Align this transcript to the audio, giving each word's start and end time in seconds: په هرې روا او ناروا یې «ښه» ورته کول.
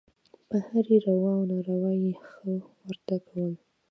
په 0.47 0.57
هرې 0.67 0.97
روا 1.07 1.31
او 1.37 1.43
ناروا 1.51 1.91
یې 2.03 2.11
«ښه» 2.27 2.51
ورته 2.87 3.15
کول. 3.27 3.53